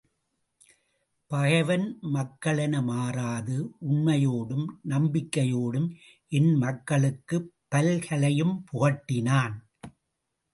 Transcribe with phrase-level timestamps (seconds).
[1.27, 1.99] பகைவன்
[2.13, 3.57] மக்களென மாறாது,
[3.89, 5.87] உண்மையோடும் நம்பிக்கையோடும்
[6.29, 9.55] என் மக்களுக்குப் பல்கலையும் புகட்டினான்.